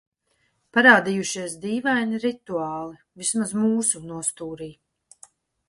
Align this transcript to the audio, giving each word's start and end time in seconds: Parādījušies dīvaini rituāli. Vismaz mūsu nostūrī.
Parādījušies 0.77 1.57
dīvaini 1.65 2.23
rituāli. 2.25 2.99
Vismaz 3.23 3.55
mūsu 3.61 4.05
nostūrī. 4.09 4.75